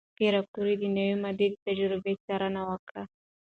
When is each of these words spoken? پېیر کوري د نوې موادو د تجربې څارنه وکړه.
پېیر 0.17 0.35
کوري 0.53 0.75
د 0.79 0.83
نوې 0.97 1.15
موادو 1.21 1.45
د 1.51 1.55
تجربې 1.65 2.13
څارنه 2.25 2.61
وکړه. 2.69 3.03